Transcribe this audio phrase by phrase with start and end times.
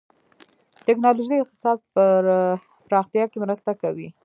[0.87, 1.77] ټکنالوجي د اقتصاد
[2.87, 4.07] پراختیا کې مرسته کوي.